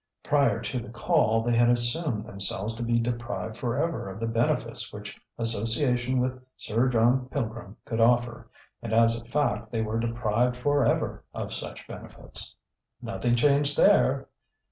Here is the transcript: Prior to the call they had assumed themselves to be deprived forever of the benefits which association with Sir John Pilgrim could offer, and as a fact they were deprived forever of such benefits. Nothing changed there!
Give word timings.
Prior 0.23 0.59
to 0.59 0.79
the 0.79 0.89
call 0.89 1.43
they 1.43 1.55
had 1.55 1.69
assumed 1.69 2.25
themselves 2.25 2.73
to 2.73 2.81
be 2.81 2.97
deprived 2.99 3.55
forever 3.55 4.09
of 4.09 4.19
the 4.19 4.25
benefits 4.25 4.91
which 4.91 5.21
association 5.37 6.19
with 6.19 6.43
Sir 6.57 6.89
John 6.89 7.29
Pilgrim 7.29 7.77
could 7.85 7.99
offer, 8.01 8.49
and 8.81 8.93
as 8.93 9.21
a 9.21 9.25
fact 9.25 9.69
they 9.71 9.81
were 9.83 9.99
deprived 9.99 10.57
forever 10.57 11.23
of 11.35 11.53
such 11.53 11.87
benefits. 11.87 12.55
Nothing 12.99 13.35
changed 13.35 13.77
there! 13.77 14.27